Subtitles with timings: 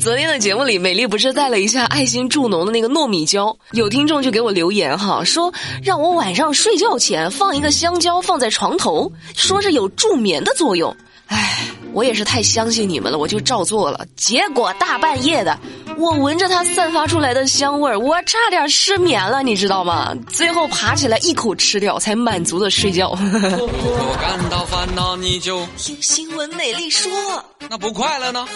[0.00, 10.96] 昨天的节目里，美丽不是带了一下爱心助农的那个糯米椒，有听众就给我留言哈，说让我晚上睡觉前放一个香蕉放在床头，说是有助眠的作用。
[11.26, 14.06] 唉，我也是太相信你们了，我就照做了。
[14.16, 15.58] 结果大半夜的，
[15.98, 20.16] 我闻着它散发出来的香味儿，我差点失眠了，你知道吗？
[20.28, 23.10] 最后爬起来一口吃掉，才满足的睡觉。
[23.20, 27.12] 我感到烦恼，你就听新闻美丽说，
[27.68, 28.48] 那不快乐呢？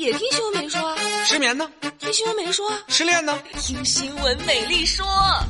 [0.00, 0.96] 也听新闻美丽说，
[1.26, 1.68] 失眠呢？
[1.98, 3.38] 听新闻美丽说，失恋呢？
[3.58, 5.04] 听新闻美丽说。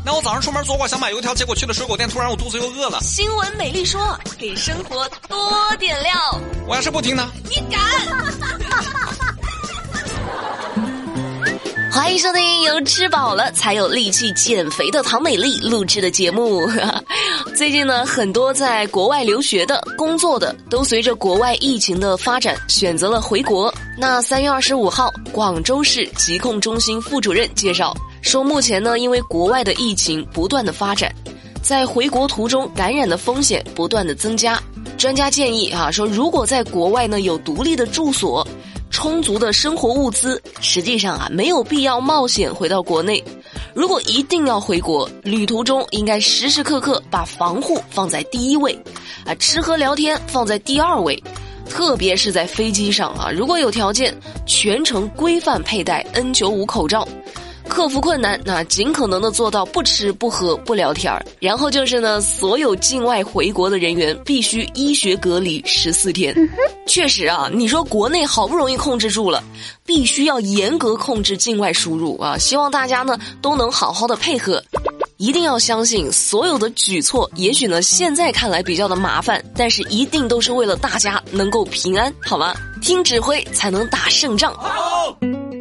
[0.05, 2.99] 那我早上出门左拐想买油条，结果去了水果店，突然我肚子又饿了。
[3.01, 6.13] 新闻美丽说，给生活多点料。
[6.67, 7.31] 我要是不听呢？
[7.49, 9.30] 你敢？
[12.01, 16.67] 欢迎收听由吃饱了才有力气减肥的唐美丽录制的节目。
[17.55, 23.73] 最近呢，很多在国外留学的、工作的，都随着国外疫情的发展，选择了回国。
[23.99, 31.15] 那三月二十五号，广州市疾控中心副主任介绍说，目前呢，因为国外的疫情不断的发展，
[31.63, 34.59] 在回国途中感染的风险不断的增加。
[34.97, 38.47] 专家建议啊，说如果在国外呢有独立的住所。
[39.01, 43.25] 充足的生活物资，实际上啊没有必要冒险回到国内。
[43.73, 48.79] 如果一定要回国，旅途中应该时时刻刻把防护放在第一位，
[49.25, 51.19] 啊吃喝聊天放在第二位，
[51.67, 57.09] 特别是在飞机上啊，如果有条件，全程规范佩戴 N 九五口罩。
[57.71, 61.25] 克服困难，那尽可能的做到不吃不喝不聊天儿。
[61.39, 66.35] 然后就是呢，所有境外回国的人员必须医学隔离十四天。
[66.87, 69.43] 确实啊，你说国内好不容易控制住了，
[69.87, 72.37] 必须要严格控制境外输入啊！
[72.37, 74.63] 希望大家呢都能好好的配合，
[75.17, 82.53] 一定要相信所有的举措，也许呢现在看来比较的麻烦，但是一定都是为了大家能够平安，好吗？
[82.83, 84.53] 听指挥才能打胜仗。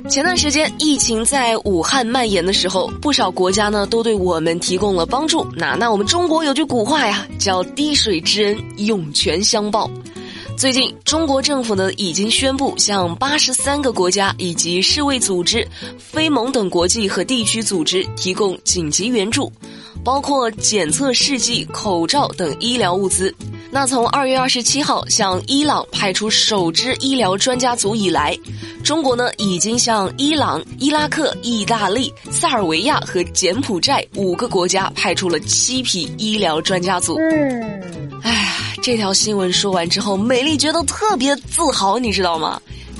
[0.09, 5.45] 前段时间疫情在武汉蔓延的时候，不少国家呢都对我们提供了帮助。
[5.55, 9.87] 那那我们中国有句古话呀，叫“滴水之恩，涌泉相报”。
[10.57, 15.65] 最近，中国政府呢已经宣布向八十三个国家以及世卫组织、
[15.99, 19.51] 非盟等国际和地区组织提供紧急援助，
[20.03, 23.33] 包括检测试剂、口罩等医疗物资。
[23.71, 28.35] 那从二月二十七号向伊朗派出首支医疗专家组以来，
[28.83, 37.15] 中国呢已经向伊朗、伊拉克、意大利、塞尔维亚和柬埔寨五个国家派出了七批医疗专家组。
[37.19, 37.61] 嗯，
[38.23, 42.59] 哎呀，这条新闻说完之后，美丽觉得特别自豪，你知道吗？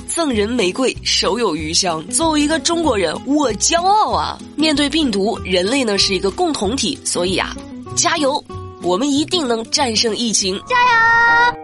[0.10, 2.06] 赠人玫瑰，手有余香。
[2.08, 4.38] 作为一个中国人，我骄傲啊！
[4.56, 7.56] 面对病毒，人类呢是一个共同体，所以啊，
[7.96, 8.44] 加油！
[8.82, 11.58] 我们一定能战胜疫情，加油！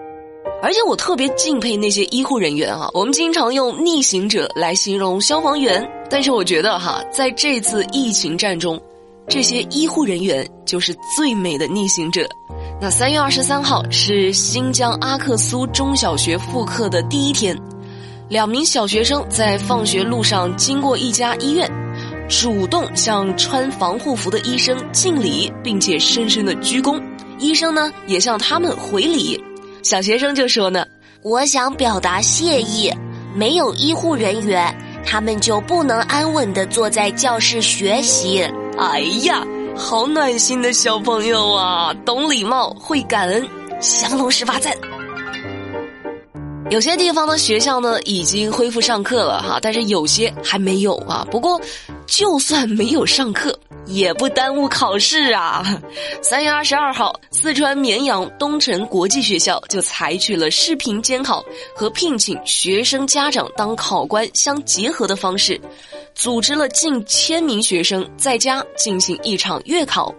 [0.62, 8.82] 而且我特别敬佩那些医护人员啊，我们经常用逆行者来形容消防员，但是我觉得哈，在这次疫情战中，
[9.28, 12.28] 这些医护人员就是最美的逆行者。
[12.82, 17.58] 那三月二十三号是新疆阿克苏中小学复课的第一天，
[18.28, 21.69] 两名小学生在放学路上经过一家医院。
[22.28, 27.00] 主动向穿防护服的医生敬礼，并且深深的鞠躬。
[27.38, 29.40] 医生呢也向他们回礼。
[29.84, 30.84] 小学生就说呢
[31.22, 32.91] ：“我想表达谢意，
[33.35, 34.75] 没有医护人员，
[35.06, 38.44] 他们就不能安稳的坐在教室学习。”
[38.80, 39.46] 哎呀，
[39.78, 43.47] 好暖心的小朋友啊，懂礼貌，会感恩，
[43.80, 44.75] 降龙十八赞。
[46.75, 51.25] 有些地方的学校呢已经恢复上课了哈，但是有些还没有啊。
[51.31, 51.58] 不过，
[52.06, 55.64] 就算没有上课，也不耽误考试啊。
[56.22, 61.41] 三月二十二号，四川绵阳东城国际学校就采取了视频监考
[61.74, 65.58] 和聘请学生家长当考官相结合的方式，
[66.14, 70.14] 组织了近千名学生在家进行一场月考。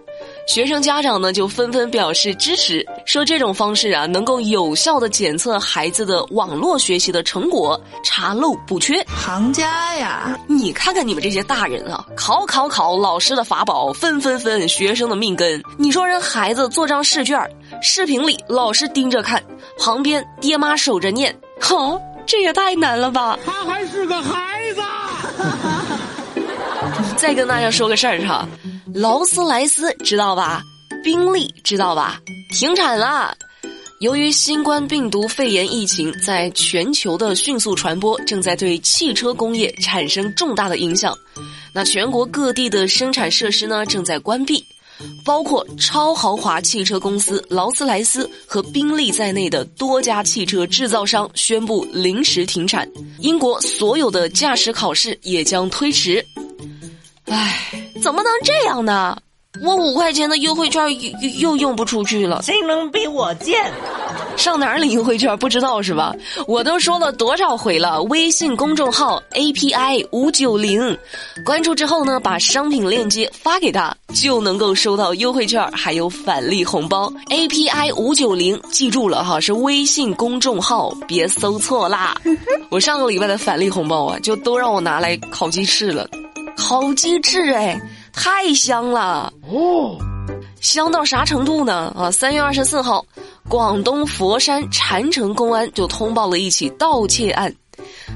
[0.47, 9.03] 学生家长呢就纷纷表示支持，说这种方式啊能够有效的检测孩子的网络学习的成果，查漏补缺。
[9.07, 15.61] 行家呀，你看看你们这些大人啊，考考考，老师的法宝，分分分，学生的命根。
[15.77, 17.37] 你说人孩子做张试卷，
[17.81, 19.43] 视频里老师盯着看，
[19.77, 23.37] 旁边爹妈守着念，好， 这也太难了吧？
[23.45, 24.81] 他还是个孩子。
[27.17, 28.47] 再跟大家说个事儿哈。
[28.97, 30.63] 劳斯莱斯知道吧？
[31.03, 32.19] 宾利知道吧？
[32.51, 33.31] 停产了。
[33.99, 41.15] 由于新冠病毒肺炎疫情在全球的迅速传播，正在对汽车工业产生重大的影响。
[41.75, 44.65] 那全国各地的生产设施呢，正在关闭。
[45.23, 52.89] 包括超豪华汽车公司劳斯莱斯和宾利在内的多家汽车制造商宣布临时停产。
[53.19, 56.25] 英国所有的驾驶考试也将推迟。
[57.25, 59.17] 唉，怎么能这样呢？
[59.63, 60.83] 我五块钱的优惠券
[61.19, 63.71] 又又用不出去了，谁能比我贱？
[64.35, 66.13] 上哪儿领优惠券不知道是吧？
[66.47, 70.95] 我都说了多少回了，微信公众号 API 五九零，
[71.43, 77.11] 关注之后呢，把商品链接发给他，就能够收到优惠券，还有返利红包。
[77.31, 82.15] API 五九零，记住了哈，是微信公众号，别搜错啦。
[82.69, 86.07] 我上个礼拜的返利红包啊，就都让我拿来烤鸡翅了，
[86.57, 87.79] 烤鸡翅哎。
[88.19, 89.95] 太香了哦，
[90.59, 91.93] 香到啥程度呢？
[91.95, 93.05] 啊，三月二十四号，
[93.47, 97.53] 广东佛山禅城公安就通报了一起盗窃案。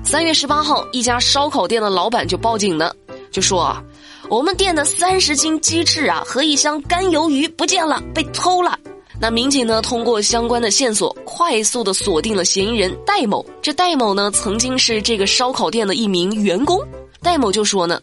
[0.04, 2.92] 三月十八号，一家烧烤店的老板就报警了，
[3.32, 3.84] 就说啊，
[4.28, 8.76] 我们店的三十斤鸡翅啊和一箱干鱿鱼不见了，被偷了。
[9.20, 13.46] 那民警呢，通过相关的线索，快速的锁定了嫌疑人戴某。
[13.62, 16.80] 这戴某呢，曾经是这个烧烤店的一名员工。
[17.22, 18.02] 戴某就说呢。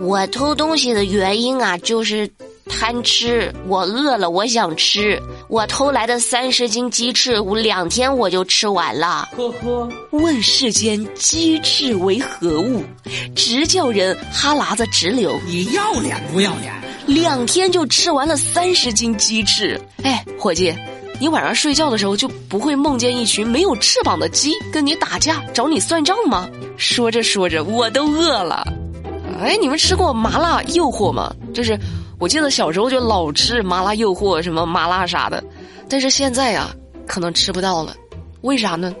[0.00, 2.28] 我偷东西的原因啊，就是
[2.68, 3.52] 贪吃。
[3.68, 5.20] 我饿了，我想吃。
[5.48, 9.28] 我偷来的三十斤鸡翅，我两天我就吃完了。
[9.36, 12.82] 呵呵，问世间鸡翅为何物，
[13.36, 15.38] 直叫人哈喇子直流。
[15.46, 16.72] 你要脸不要脸？
[17.06, 19.80] 两天就吃完了三十斤鸡翅。
[20.02, 20.74] 哎，伙计，
[21.20, 26.48] 你晚上睡觉的时候就不会梦见一群没有翅膀的鸡跟你打架，找你算账吗？
[26.76, 28.66] 说着说着，我都饿了。
[29.40, 31.34] 哎，你们吃过麻辣诱惑吗？
[31.52, 31.78] 就是，
[32.18, 35.42] 我记得小时候就老吃麻辣诱惑，什么麻辣啥的，
[35.88, 36.68] 但是现在呀，
[37.06, 37.94] 可能吃不到了。
[38.42, 38.94] 为啥呢？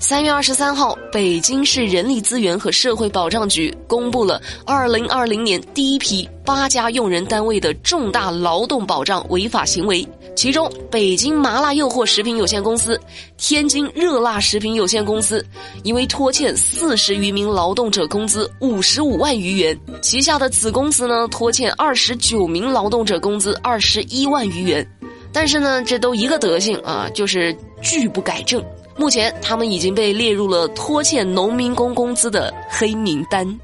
[0.00, 10.06] 三月二十三号，北京市人力资源和社会保障局公布了二零二零年第一批八家用人单位的重大劳动保障违法行为。
[10.36, 12.98] 其中，北京麻辣诱惑食品有限公司、
[13.36, 15.44] 天津热辣食品有限公司
[15.82, 24.88] 因为拖欠四十余名劳动者工资五十五万余元，旗下的子公司呢拖欠二十九名劳动者工资二十一万余元。
[25.32, 28.64] 但是呢，这都一个德行啊，就是拒不改正。
[28.98, 33.58] 目前，他们已经被列入了拖欠农民工工资的黑名单。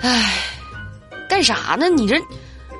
[0.00, 0.34] 唉，
[1.28, 1.88] 干啥呢？
[1.88, 2.16] 你这？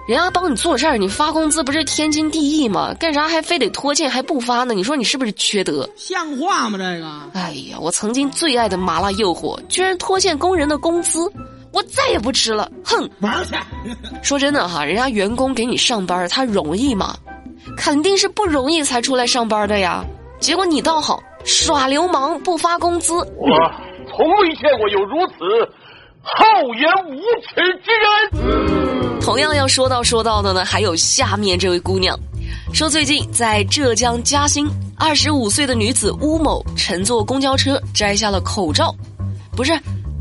[0.09, 2.93] 人家帮你做事儿，你发工资不是天经地义吗？
[2.99, 4.75] 干啥还非得拖欠还不发呢？
[4.75, 5.89] 你说你是不是缺德？
[5.97, 6.77] 像话吗？
[6.77, 7.09] 这个？
[7.35, 11.21] 哎呀，我曾经最爱的麻辣诱惑，居然拖欠工人的工资，
[11.73, 12.69] 我再也不吃了！
[12.85, 13.55] 哼，玩去！
[14.23, 17.17] 说真的哈，人家员工给你上班，他容易吗？
[17.77, 20.05] 肯定是不容易才出来上班的呀。
[20.43, 23.15] 结果你倒好，耍流氓不发工资。
[23.15, 23.57] 我
[24.11, 25.35] 从未见过有如此
[26.21, 27.55] 厚颜无耻
[27.85, 27.93] 之
[28.35, 29.21] 人。
[29.21, 32.19] 同样要说到说到的呢，还有下面这位姑娘，
[32.75, 34.69] 说最近在浙江嘉兴，
[34.99, 38.93] 二十五岁的女子乌某乘坐公交车摘下了口罩，
[39.57, 39.79] 不是，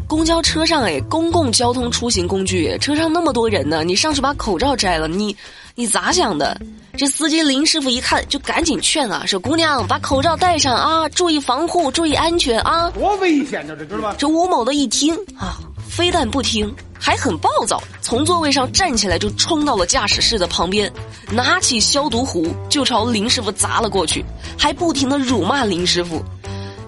[0.07, 5.35] 公交车上哎，公共交通出行工具，车上那么多人呢，你上去把口罩摘了，你
[5.73, 6.55] 你咋想的？
[6.97, 14.15] 这司机林师傅一看就赶紧劝啊，说姑娘把口罩戴上啊，注意防护，注意安全啊，多危险呢，这知道吧？
[14.17, 15.57] 这吴某的一听啊。
[15.89, 20.89] 非但不听，还很暴躁，从座位上站起来就冲到了驾驶室的旁边，
[21.29, 24.23] 拿起消毒壶就朝林师傅砸了过去，
[24.57, 26.23] 还不停的辱骂林师傅。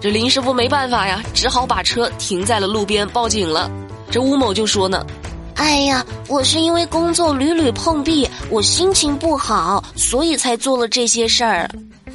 [0.00, 3.70] 这林师傅没办法呀，只好把车停在了路边报警了。
[4.10, 5.04] 这吴某就说呢
[5.54, 11.68] ：“哎呀，我是因为工作屡屡碰壁，我心情不好，所以才做了这些事儿。”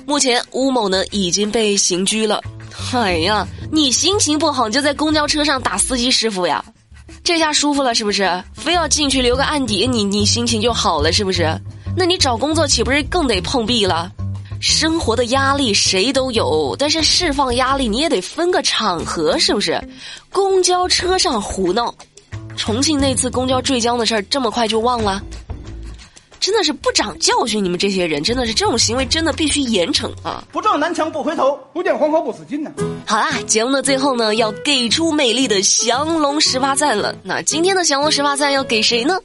[0.05, 2.41] 目前吴某呢已经被刑拘了。
[2.93, 6.63] 哎呀，你心情不好就在公交车上打司机师傅呀？
[7.23, 8.43] 这下舒服了是不是？
[8.53, 11.55] 非要进去留个案底，你你心情就好了是不是？
[11.95, 14.11] 那你找工作岂不是更得碰壁了？
[14.59, 19.79] 生活的压力谁都有，但是释放压力你也得分个场合，是不是？
[20.31, 21.93] 公交车上胡闹，
[22.59, 25.21] 重庆那次公交坠江的事儿这么快就忘了？
[26.41, 27.63] 真的是不长教训！
[27.63, 30.43] 你们这些人真的是这种行为，真的必须严惩啊！
[30.51, 32.69] 不撞南墙不回头，不见黄河不死心呢。
[33.05, 37.15] 好啦，节目的最后呢，要给出美丽的降龙十八赞了。
[37.23, 39.17] 那今天的降龙十八赞要给谁呢？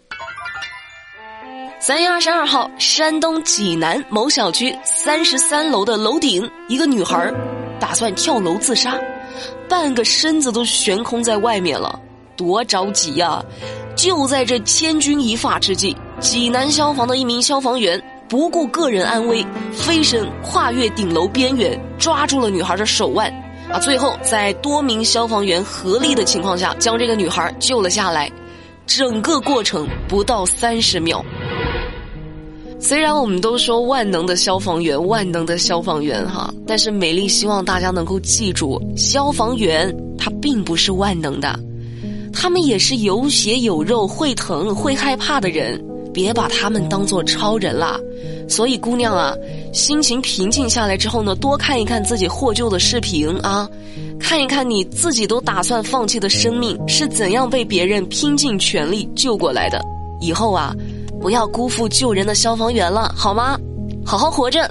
[1.81, 7.33] 三月二十二号，山东济南某小区三十三楼的楼顶，一个女孩
[7.79, 8.99] 打算跳楼自杀，
[9.69, 12.01] 半个身子都悬空在外面了，
[12.37, 13.45] 多着急呀！
[13.97, 15.97] 就在这千钧一发之际。
[16.21, 23.31] 济南消防的一名消防员不顾个人安危，飞身跨越顶楼边缘，抓住了女孩的手腕，
[23.71, 28.31] 啊，最后在多名消防员合力的情况下，将这个女孩救了下来。
[28.87, 31.25] 整个过程不到三十秒。
[32.79, 41.59] 虽然我们都说万能的消防员，万能的消防员哈，但是美丽希望大家能够记住，消防员他并不是万能的，
[42.35, 47.99] 他们也是有血有肉、会疼会害怕的人，别把他们当做超人啦。
[48.49, 49.35] 所以姑娘啊，
[49.73, 53.69] 心情平静下来之后呢，多看一看自己获救的视频啊，
[54.19, 59.81] 看一看你自己都打算放弃的生命是怎样被别人拼尽全力救过来的，
[60.21, 60.75] 以后啊。
[61.21, 63.59] 不要辜负救人的消防员了，好吗？
[64.05, 64.71] 好好活着。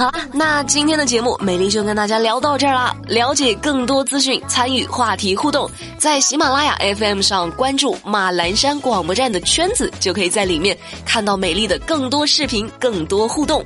[0.00, 2.96] 好了，那今天的节目，美丽就跟大家聊到这儿啦。
[3.06, 13.62] 了解更多资讯，参与话题互动，在喜马拉雅 FM 上关注马栏山广播站的圈子，就可以在里面看到美丽的更多视频、更多互动。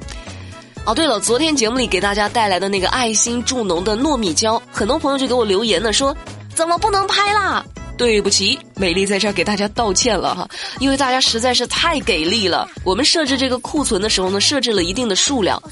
[0.84, 6.12] 哦，对了，昨天节目里给大家带来的那个爱心助农的糯米椒，很多朋友就给我留言呢，说
[6.52, 7.64] 怎么不能拍啦？
[7.96, 10.48] 对不起，美丽在这儿给大家道歉了哈，
[10.80, 12.68] 因为大家实在是太给力了。
[12.82, 15.62] 我们设置这个库存的时候呢，设置了一定的数量，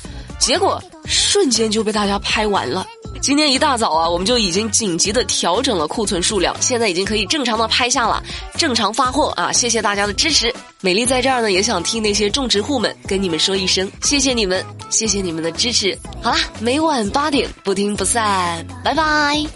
[0.43, 2.85] 结果瞬间就被大家拍完了。
[3.21, 8.21] 今天一大早啊，我们就已经紧急的调整了库存数量，现在已经可以正常的拍下了，
[8.59, 9.53] 正常发货啊！
[9.53, 15.97] 谢谢大家的支持，美丽在这儿呢也想替那些种植户们跟你们说一声，谢谢你们，谢谢你们的支持。
[16.21, 19.47] 好啦，每晚八点不听不散，拜拜。